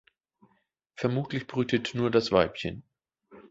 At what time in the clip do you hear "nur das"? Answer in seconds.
1.93-2.31